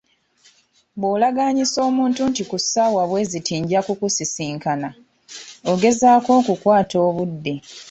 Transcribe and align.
Bw'olagaanyisa 0.99 1.79
omuntu 1.89 2.21
nti 2.29 2.41
ku 2.49 2.55
ssaawa 2.63 3.03
bwe 3.09 3.21
ziti 3.31 3.53
nja 3.61 3.79
kukusisinkana, 3.87 4.89
ogezaako 5.71 6.29
okukukwata 6.39 6.95
obudde. 7.07 7.53